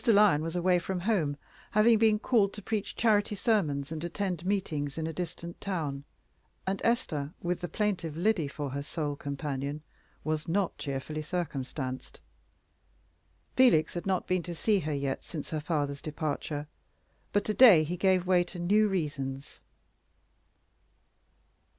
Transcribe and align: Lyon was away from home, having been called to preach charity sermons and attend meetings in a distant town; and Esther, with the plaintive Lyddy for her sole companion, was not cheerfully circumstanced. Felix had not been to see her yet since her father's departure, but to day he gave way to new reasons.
Lyon 0.07 0.41
was 0.41 0.55
away 0.55 0.79
from 0.79 1.01
home, 1.01 1.37
having 1.69 1.99
been 1.99 2.17
called 2.17 2.53
to 2.53 2.61
preach 2.63 2.95
charity 2.95 3.35
sermons 3.35 3.91
and 3.91 4.03
attend 4.03 4.43
meetings 4.43 4.97
in 4.97 5.05
a 5.05 5.13
distant 5.13 5.61
town; 5.61 6.03
and 6.65 6.81
Esther, 6.83 7.31
with 7.43 7.61
the 7.61 7.67
plaintive 7.67 8.17
Lyddy 8.17 8.47
for 8.47 8.71
her 8.71 8.81
sole 8.81 9.15
companion, 9.15 9.83
was 10.23 10.47
not 10.47 10.75
cheerfully 10.79 11.21
circumstanced. 11.21 12.19
Felix 13.55 13.93
had 13.93 14.07
not 14.07 14.25
been 14.25 14.41
to 14.41 14.55
see 14.55 14.79
her 14.79 14.93
yet 14.93 15.23
since 15.23 15.51
her 15.51 15.61
father's 15.61 16.01
departure, 16.01 16.65
but 17.31 17.43
to 17.45 17.53
day 17.53 17.83
he 17.83 17.95
gave 17.95 18.25
way 18.25 18.43
to 18.43 18.57
new 18.57 18.87
reasons. 18.87 19.61